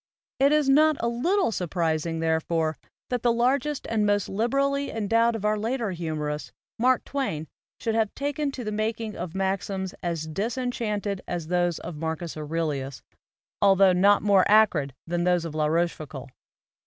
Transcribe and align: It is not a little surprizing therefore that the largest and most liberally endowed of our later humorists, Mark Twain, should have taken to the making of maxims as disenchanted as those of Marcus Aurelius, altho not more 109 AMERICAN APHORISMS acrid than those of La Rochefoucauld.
It 0.39 0.51
is 0.51 0.67
not 0.67 0.97
a 0.99 1.07
little 1.07 1.51
surprizing 1.51 2.21
therefore 2.21 2.75
that 3.09 3.21
the 3.21 3.31
largest 3.31 3.85
and 3.87 4.03
most 4.03 4.27
liberally 4.27 4.89
endowed 4.89 5.35
of 5.35 5.45
our 5.45 5.59
later 5.59 5.91
humorists, 5.91 6.51
Mark 6.79 7.05
Twain, 7.05 7.47
should 7.79 7.93
have 7.93 8.15
taken 8.15 8.51
to 8.53 8.63
the 8.63 8.71
making 8.71 9.15
of 9.15 9.35
maxims 9.35 9.93
as 10.01 10.23
disenchanted 10.25 11.21
as 11.27 11.49
those 11.49 11.77
of 11.77 11.97
Marcus 11.97 12.35
Aurelius, 12.35 13.03
altho 13.61 13.93
not 13.93 14.23
more 14.23 14.39
109 14.47 14.47
AMERICAN 14.49 14.49
APHORISMS 14.49 14.63
acrid 14.63 14.93
than 15.05 15.23
those 15.23 15.45
of 15.45 15.53
La 15.53 15.67
Rochefoucauld. 15.67 16.31